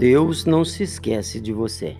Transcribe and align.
Deus 0.00 0.46
não 0.46 0.64
se 0.64 0.82
esquece 0.82 1.38
de 1.38 1.52
você. 1.52 1.94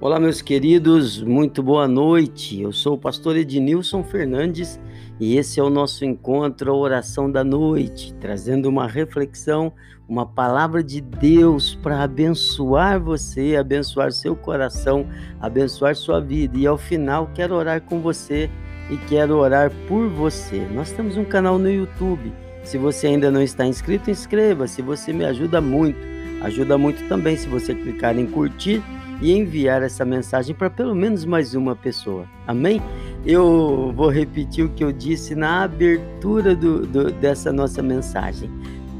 Olá, 0.00 0.18
meus 0.18 0.42
queridos, 0.42 1.22
muito 1.22 1.62
boa 1.62 1.86
noite. 1.86 2.60
Eu 2.60 2.72
sou 2.72 2.94
o 2.94 2.98
pastor 2.98 3.36
Ednilson 3.36 4.02
Fernandes 4.02 4.80
e 5.20 5.36
esse 5.36 5.60
é 5.60 5.62
o 5.62 5.70
nosso 5.70 6.04
encontro, 6.04 6.72
a 6.72 6.76
oração 6.76 7.30
da 7.30 7.44
noite, 7.44 8.12
trazendo 8.14 8.68
uma 8.68 8.88
reflexão, 8.88 9.72
uma 10.08 10.26
palavra 10.26 10.82
de 10.82 11.00
Deus 11.00 11.76
para 11.76 12.02
abençoar 12.02 13.00
você, 13.00 13.54
abençoar 13.54 14.10
seu 14.10 14.34
coração, 14.34 15.06
abençoar 15.40 15.94
sua 15.94 16.20
vida. 16.20 16.58
E 16.58 16.66
ao 16.66 16.76
final, 16.76 17.30
quero 17.32 17.54
orar 17.54 17.82
com 17.82 18.00
você 18.00 18.50
e 18.90 18.96
quero 19.06 19.36
orar 19.36 19.70
por 19.86 20.08
você. 20.08 20.66
Nós 20.74 20.90
temos 20.90 21.16
um 21.16 21.24
canal 21.24 21.56
no 21.56 21.70
YouTube. 21.70 22.32
Se 22.64 22.76
você 22.76 23.06
ainda 23.06 23.30
não 23.30 23.42
está 23.42 23.64
inscrito, 23.64 24.10
inscreva-se, 24.10 24.82
você 24.82 25.12
me 25.12 25.24
ajuda 25.24 25.60
muito. 25.60 26.13
Ajuda 26.44 26.76
muito 26.76 27.08
também 27.08 27.38
se 27.38 27.48
você 27.48 27.74
clicar 27.74 28.18
em 28.18 28.26
curtir 28.26 28.82
e 29.22 29.32
enviar 29.32 29.82
essa 29.82 30.04
mensagem 30.04 30.54
para 30.54 30.68
pelo 30.68 30.94
menos 30.94 31.24
mais 31.24 31.54
uma 31.54 31.74
pessoa. 31.74 32.26
Amém? 32.46 32.82
Eu 33.24 33.94
vou 33.96 34.10
repetir 34.10 34.62
o 34.62 34.68
que 34.68 34.84
eu 34.84 34.92
disse 34.92 35.34
na 35.34 35.62
abertura 35.62 36.54
do, 36.54 36.86
do, 36.86 37.10
dessa 37.10 37.50
nossa 37.50 37.82
mensagem. 37.82 38.50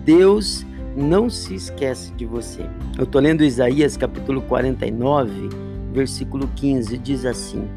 Deus 0.06 0.64
não 0.96 1.28
se 1.28 1.54
esquece 1.54 2.14
de 2.14 2.24
você. 2.24 2.62
Eu 2.96 3.04
estou 3.04 3.20
lendo 3.20 3.44
Isaías 3.44 3.94
capítulo 3.94 4.40
49, 4.40 5.50
versículo 5.92 6.48
15, 6.56 6.96
diz 6.96 7.26
assim: 7.26 7.68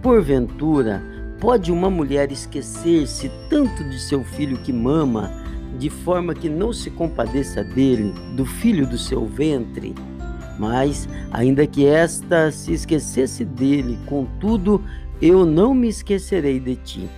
Porventura, 0.00 1.02
pode 1.40 1.72
uma 1.72 1.90
mulher 1.90 2.30
esquecer-se 2.30 3.28
tanto 3.50 3.82
de 3.82 3.98
seu 3.98 4.22
filho 4.22 4.56
que 4.58 4.72
mama? 4.72 5.45
De 5.76 5.90
forma 5.90 6.34
que 6.34 6.48
não 6.48 6.72
se 6.72 6.90
compadeça 6.90 7.62
dele, 7.62 8.12
do 8.34 8.44
filho 8.44 8.86
do 8.86 8.98
seu 8.98 9.26
ventre. 9.26 9.94
Mas, 10.58 11.08
ainda 11.30 11.66
que 11.66 11.86
esta 11.86 12.50
se 12.50 12.72
esquecesse 12.72 13.44
dele, 13.44 13.98
contudo, 14.06 14.82
eu 15.20 15.44
não 15.44 15.74
me 15.74 15.88
esquecerei 15.88 16.58
de 16.58 16.76
ti. 16.76 17.08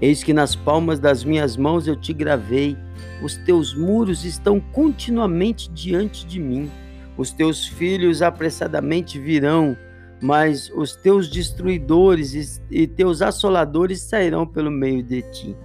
Eis 0.00 0.22
que 0.22 0.32
nas 0.32 0.54
palmas 0.54 0.98
das 0.98 1.24
minhas 1.24 1.56
mãos 1.56 1.86
eu 1.86 1.96
te 1.96 2.12
gravei, 2.12 2.76
os 3.22 3.36
teus 3.36 3.74
muros 3.74 4.24
estão 4.24 4.60
continuamente 4.60 5.70
diante 5.70 6.26
de 6.26 6.38
mim. 6.38 6.70
Os 7.16 7.32
teus 7.32 7.66
filhos 7.66 8.20
apressadamente 8.20 9.18
virão, 9.18 9.76
mas 10.20 10.70
os 10.74 10.94
teus 10.94 11.30
destruidores 11.30 12.62
e 12.70 12.86
teus 12.86 13.22
assoladores 13.22 14.02
sairão 14.02 14.46
pelo 14.46 14.70
meio 14.70 15.02
de 15.02 15.22
ti. 15.30 15.56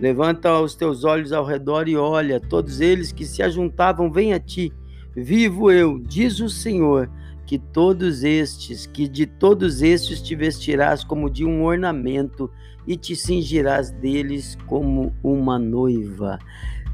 Levanta 0.00 0.60
os 0.60 0.74
teus 0.74 1.04
olhos 1.04 1.32
ao 1.32 1.44
redor 1.44 1.88
e 1.88 1.96
olha, 1.96 2.40
todos 2.40 2.80
eles 2.80 3.12
que 3.12 3.24
se 3.24 3.42
ajuntavam, 3.42 4.10
vêm 4.10 4.32
a 4.32 4.40
ti. 4.40 4.72
Vivo 5.16 5.70
eu, 5.70 5.98
diz 5.98 6.40
o 6.40 6.48
Senhor, 6.48 7.08
que 7.46 7.58
todos 7.58 8.24
estes, 8.24 8.86
que 8.86 9.06
de 9.06 9.26
todos 9.26 9.82
estes 9.82 10.20
te 10.20 10.34
vestirás 10.34 11.04
como 11.04 11.30
de 11.30 11.44
um 11.44 11.62
ornamento 11.62 12.50
e 12.86 12.96
te 12.96 13.14
cingirás 13.14 13.90
deles 13.90 14.58
como 14.66 15.14
uma 15.22 15.58
noiva. 15.58 16.38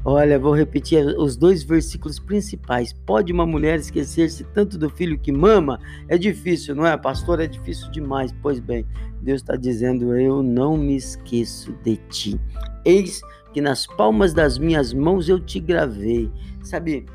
Olha, 0.03 0.39
vou 0.39 0.53
repetir 0.53 1.05
os 1.19 1.37
dois 1.37 1.61
versículos 1.61 2.17
principais. 2.17 2.91
Pode 2.91 3.31
uma 3.31 3.45
mulher 3.45 3.77
esquecer-se 3.77 4.43
tanto 4.45 4.75
do 4.75 4.89
filho 4.89 5.19
que 5.19 5.31
mama? 5.31 5.79
É 6.07 6.17
difícil, 6.17 6.73
não 6.73 6.87
é? 6.87 6.97
Pastor, 6.97 7.39
é 7.39 7.45
difícil 7.45 7.91
demais. 7.91 8.33
Pois 8.41 8.59
bem, 8.59 8.83
Deus 9.21 9.41
está 9.41 9.55
dizendo: 9.55 10.17
Eu 10.17 10.41
não 10.41 10.75
me 10.75 10.95
esqueço 10.95 11.71
de 11.83 11.97
ti. 12.09 12.41
Eis 12.83 13.21
que 13.53 13.61
nas 13.61 13.85
palmas 13.85 14.33
das 14.33 14.57
minhas 14.57 14.91
mãos 14.91 15.29
eu 15.29 15.39
te 15.39 15.59
gravei. 15.59 16.31
Sabe, 16.63 17.05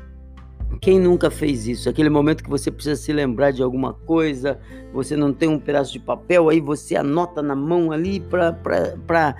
quem 0.81 0.99
nunca 0.99 1.31
fez 1.31 1.67
isso? 1.67 1.89
Aquele 1.89 2.09
momento 2.09 2.43
que 2.43 2.49
você 2.49 2.69
precisa 2.69 2.95
se 2.95 3.11
lembrar 3.11 3.51
de 3.51 3.63
alguma 3.63 3.93
coisa, 3.93 4.59
você 4.93 5.15
não 5.15 5.33
tem 5.33 5.47
um 5.49 5.59
pedaço 5.59 5.93
de 5.93 5.99
papel, 5.99 6.49
aí 6.49 6.59
você 6.59 6.95
anota 6.95 7.41
na 7.41 7.55
mão 7.55 7.91
ali 7.91 8.19
para 8.19 9.33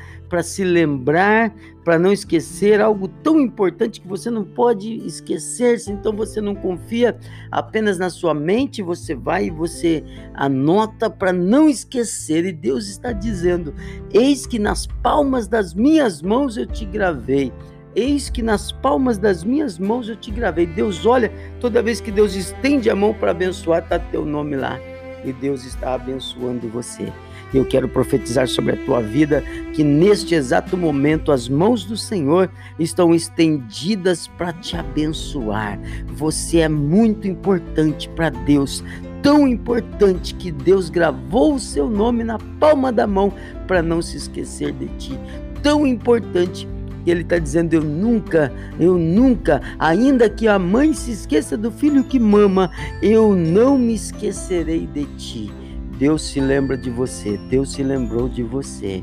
se 0.44 0.63
lembrar, 0.63 1.53
para 1.84 2.00
não 2.00 2.12
esquecer 2.12 2.81
algo 2.81 3.07
tão 3.07 3.40
importante 3.40 4.01
que 4.01 4.07
você 4.07 4.29
não 4.29 4.44
pode 4.44 5.06
esquecer-se, 5.06 5.91
então 5.91 6.13
você 6.13 6.41
não 6.41 6.56
confia 6.56 7.18
apenas 7.51 7.97
na 7.97 8.09
sua 8.09 8.34
mente, 8.34 8.81
você 8.81 9.13
vai 9.13 9.46
e 9.46 9.51
você 9.51 10.03
anota 10.34 11.09
para 11.09 11.31
não 11.31 11.69
esquecer. 11.69 12.46
E 12.46 12.51
Deus 12.51 12.88
está 12.88 13.12
dizendo: 13.12 13.74
Eis 14.13 14.46
que 14.46 14.59
nas 14.59 14.88
palmas 14.88 15.47
das 15.47 15.74
minhas 15.74 16.22
mãos 16.22 16.57
eu 16.57 16.66
te 16.66 16.85
gravei. 16.85 17.51
Eis 17.97 18.30
que 18.30 18.44
nas 18.44 18.72
palmas 18.72 19.18
das 19.18 19.44
minhas 19.44 19.80
mãos 19.80 20.08
eu 20.08 20.16
te 20.16 20.30
gravei. 20.30 20.68
Deus 20.68 21.03
olha, 21.03 21.31
toda 21.59 21.81
vez 21.81 22.00
que 22.00 22.12
Deus 22.12 22.35
estende 22.35 22.91
a 22.91 22.96
mão 22.96 23.12
para 23.12 23.31
abençoar, 23.31 23.81
está 23.81 23.97
teu 23.97 24.24
nome 24.24 24.56
lá. 24.56 24.80
E 25.25 25.34
Deus 25.34 25.66
está 25.66 25.96
abençoando 25.96 26.69
você. 26.69 27.12
Eu 27.52 27.66
quero 27.66 27.90
profetizar 27.90 28.47
sobre 28.47 28.74
a 28.74 28.86
tua 28.86 29.02
vida 29.02 29.41
que 29.74 29.84
neste 29.84 30.36
exato 30.36 30.78
momento 30.78 31.31
as 31.31 31.50
mãos 31.50 31.86
do 31.86 31.97
Senhor 31.97 32.52
estão 32.78 33.16
estendidas 33.16 34.28
para 34.28 34.53
te 34.53 34.78
abençoar. 34.78 35.80
Você 36.06 36.59
é 36.59 36.69
muito 36.69 37.28
importante 37.28 38.07
para 38.09 38.30
Deus, 38.30 38.84
tão 39.24 39.47
importante 39.47 40.36
que 40.36 40.52
Deus 40.52 40.91
gravou 40.91 41.56
o 41.56 41.59
seu 41.59 41.90
nome 41.90 42.24
na 42.24 42.38
palma 42.59 42.91
da 42.91 43.07
mão 43.07 43.34
para 43.66 43.81
não 43.81 44.03
se 44.03 44.18
esquecer 44.18 44.72
de 44.74 44.86
ti. 45.00 45.19
Tão 45.63 45.88
importante 45.88 46.68
e 47.07 47.12
ele 47.12 47.22
está 47.22 47.40
dizendo: 47.40 47.73
Eu 47.73 47.84
nunca, 47.84 48.51
eu 48.78 48.97
nunca, 48.97 49.62
ainda 49.79 50.29
que 50.29 50.45
a 50.45 50.59
mãe 50.59 50.94
se 50.94 51.12
esqueça 51.12 51.57
do 51.57 51.72
filho 51.72 52.03
que 52.03 52.19
mama, 52.19 52.69
eu 53.01 53.34
não 53.34 53.78
me 53.78 53.95
esquecerei 53.95 54.85
de 54.88 55.06
ti. 55.16 55.51
Deus 55.97 56.22
se 56.23 56.41
lembra 56.41 56.78
de 56.78 56.90
você, 56.90 57.38
Deus 57.50 57.72
se 57.72 57.81
lembrou 57.81 58.28
de 58.28 58.44
você. 58.44 59.01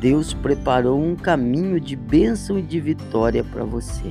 Deus 0.00 0.32
preparou 0.32 0.98
um 0.98 1.14
caminho 1.14 1.78
de 1.78 1.94
bênção 1.94 2.58
e 2.58 2.62
de 2.62 2.80
vitória 2.80 3.44
para 3.44 3.64
você. 3.64 4.10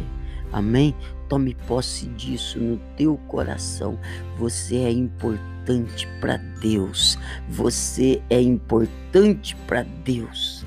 Amém? 0.53 0.95
Tome 1.27 1.55
posse 1.67 2.05
disso 2.09 2.59
no 2.59 2.77
teu 2.95 3.17
coração. 3.27 3.97
Você 4.37 4.77
é 4.77 4.91
importante 4.91 6.07
para 6.21 6.37
Deus. 6.61 7.17
Você 7.49 8.21
é 8.29 8.39
importante 8.39 9.55
para 9.67 9.83
Deus. 10.03 10.63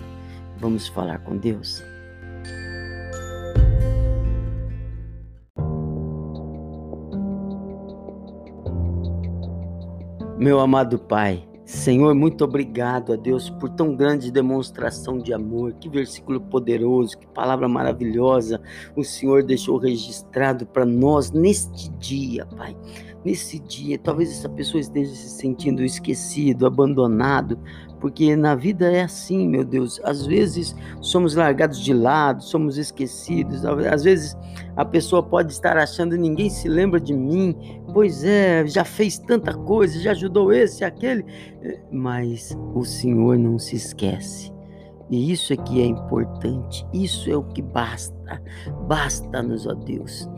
Vamos 0.59 0.89
falar 0.89 1.21
com 1.21 1.37
Deus? 1.37 1.85
Meu 10.39 10.61
amado 10.61 11.01
Pai, 11.01 11.49
Senhor, 11.65 12.15
muito 12.15 12.45
obrigado 12.45 13.13
a 13.13 13.17
Deus 13.17 13.51
por 13.51 13.69
tão 13.71 13.97
grande 13.97 14.31
demonstração 14.31 15.19
de 15.19 15.35
amor. 15.35 15.73
Que 15.75 15.89
versículo 15.89 16.41
poderoso, 16.41 17.19
que 17.19 17.27
palavra 17.27 17.69
maravilhosa 17.69 18.61
o 18.95 19.03
Senhor 19.03 19.43
deixou 19.43 19.79
registrado 19.79 20.65
para 20.65 20.87
nós 20.87 21.33
neste 21.33 21.91
dia, 21.99 22.47
Pai. 22.57 22.77
Nesse 23.25 23.59
dia, 23.59 23.99
talvez 23.99 24.31
essa 24.31 24.49
pessoa 24.49 24.81
esteja 24.81 25.11
se 25.11 25.29
sentindo 25.29 25.83
esquecido, 25.83 26.67
abandonado, 26.67 27.59
porque 28.01 28.37
na 28.37 28.55
vida 28.55 28.91
é 28.91 29.03
assim, 29.03 29.49
meu 29.49 29.65
Deus. 29.65 30.01
Às 30.05 30.25
vezes 30.25 30.75
somos 31.01 31.35
largados 31.35 31.81
de 31.81 31.93
lado, 31.93 32.43
somos 32.43 32.79
esquecidos. 32.79 33.65
Às 33.65 34.05
vezes 34.05 34.37
a 34.77 34.85
pessoa 34.85 35.23
pode 35.23 35.53
estar 35.53 35.77
achando 35.77 36.17
ninguém 36.17 36.49
se 36.49 36.69
lembra 36.69 37.01
de 37.01 37.15
mim. 37.15 37.57
Pois 37.93 38.25
é, 38.25 38.67
já 38.67 38.85
fez 38.85 39.19
tanta 39.19 39.53
coisa, 39.55 39.99
já 40.01 40.13
ajudou 40.13 40.53
esse, 40.53 40.85
aquele, 40.85 41.25
mas 41.91 42.57
o 42.75 42.85
Senhor 42.85 43.39
não 43.39 43.59
se 43.59 43.77
esquece. 43.77 44.53
E 45.11 45.33
isso 45.33 45.53
é 45.53 45.57
que 45.57 45.81
é 45.81 45.87
importante, 45.87 46.87
isso 46.93 47.31
é 47.31 47.37
o 47.37 47.43
que 47.43 47.63
basta. 47.63 48.43
Basta-nos, 48.87 49.67
ó 49.67 49.73
Deus. 49.73 50.29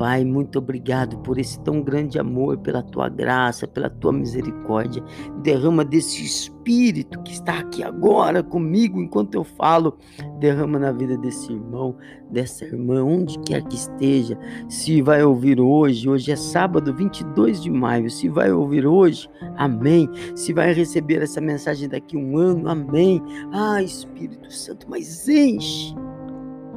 Pai, 0.00 0.24
muito 0.24 0.58
obrigado 0.58 1.18
por 1.18 1.38
esse 1.38 1.60
tão 1.60 1.82
grande 1.82 2.18
amor, 2.18 2.56
pela 2.56 2.82
tua 2.82 3.06
graça, 3.10 3.68
pela 3.68 3.90
tua 3.90 4.10
misericórdia. 4.10 5.04
Derrama 5.42 5.84
desse 5.84 6.24
Espírito 6.24 7.22
que 7.22 7.32
está 7.32 7.58
aqui 7.58 7.82
agora 7.82 8.42
comigo 8.42 8.98
enquanto 8.98 9.34
eu 9.34 9.44
falo. 9.44 9.98
Derrama 10.38 10.78
na 10.78 10.90
vida 10.90 11.18
desse 11.18 11.52
irmão, 11.52 11.98
dessa 12.30 12.64
irmã, 12.64 13.04
onde 13.04 13.38
quer 13.40 13.62
que 13.64 13.76
esteja. 13.76 14.38
Se 14.70 15.02
vai 15.02 15.22
ouvir 15.22 15.60
hoje, 15.60 16.08
hoje 16.08 16.32
é 16.32 16.36
sábado 16.36 16.94
22 16.94 17.62
de 17.62 17.70
maio. 17.70 18.08
Se 18.08 18.26
vai 18.26 18.50
ouvir 18.50 18.86
hoje, 18.86 19.28
amém. 19.58 20.08
Se 20.34 20.54
vai 20.54 20.72
receber 20.72 21.20
essa 21.20 21.42
mensagem 21.42 21.90
daqui 21.90 22.16
um 22.16 22.38
ano, 22.38 22.70
amém. 22.70 23.22
Ah, 23.52 23.82
Espírito 23.82 24.50
Santo, 24.50 24.86
mas 24.88 25.28
enche 25.28 25.94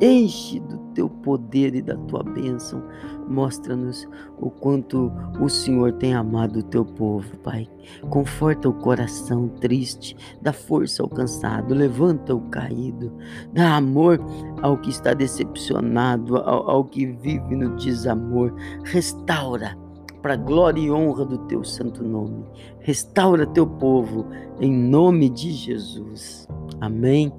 Enche 0.01 0.59
do 0.59 0.77
teu 0.93 1.09
poder 1.09 1.75
e 1.75 1.81
da 1.81 1.95
tua 1.95 2.23
bênção. 2.23 2.83
Mostra-nos 3.27 4.07
o 4.39 4.49
quanto 4.49 5.11
o 5.39 5.47
Senhor 5.47 5.93
tem 5.93 6.13
amado 6.13 6.59
o 6.59 6.63
teu 6.63 6.83
povo, 6.83 7.37
Pai. 7.39 7.69
Conforta 8.09 8.69
o 8.69 8.73
coração 8.73 9.47
triste, 9.47 10.15
dá 10.41 10.51
força 10.51 11.03
ao 11.03 11.09
cansado, 11.09 11.73
levanta 11.73 12.35
o 12.35 12.41
caído, 12.49 13.11
dá 13.53 13.75
amor 13.75 14.19
ao 14.61 14.77
que 14.77 14.89
está 14.89 15.13
decepcionado, 15.13 16.37
ao, 16.37 16.69
ao 16.69 16.85
que 16.85 17.05
vive 17.05 17.55
no 17.55 17.75
desamor. 17.75 18.53
Restaura 18.83 19.77
para 20.21 20.37
glória 20.37 20.79
e 20.79 20.89
honra 20.89 21.25
do 21.25 21.37
teu 21.39 21.63
santo 21.63 22.03
nome. 22.03 22.45
Restaura 22.79 23.45
teu 23.45 23.67
povo 23.67 24.25
em 24.59 24.71
nome 24.71 25.29
de 25.29 25.51
Jesus. 25.51 26.47
Amém. 26.79 27.31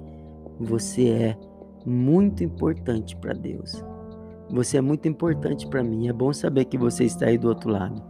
Você 0.59 1.09
é 1.09 1.37
muito 1.85 2.43
importante 2.43 3.15
para 3.15 3.33
Deus. 3.33 3.83
Você 4.49 4.77
é 4.77 4.81
muito 4.81 5.07
importante 5.07 5.67
para 5.67 5.83
mim. 5.83 6.07
É 6.07 6.13
bom 6.13 6.31
saber 6.33 6.65
que 6.65 6.77
você 6.77 7.03
está 7.03 7.27
aí 7.27 7.37
do 7.37 7.47
outro 7.47 7.69
lado. 7.69 8.01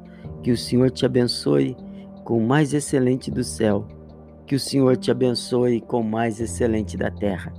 Que 0.44 0.52
o 0.52 0.58
Senhor 0.58 0.92
te 0.92 1.06
abençoe 1.06 1.76
com 2.24 2.38
o 2.38 2.48
mais 2.48 2.74
excelente 2.74 3.32
do 3.32 3.44
céu. 3.44 3.88
Que 4.46 4.56
o 4.56 4.60
Senhor 4.60 4.98
te 4.98 5.12
abençoe 5.12 5.82
com 5.82 6.02
o 6.02 6.04
mais 6.04 6.40
excelente 6.40 6.98
da 6.98 7.10
terra. 7.10 7.54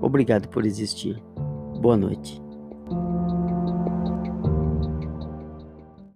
Obrigado 0.00 0.48
por 0.48 0.66
existir. 0.66 1.22
Boa 1.80 1.96
noite. 1.96 2.43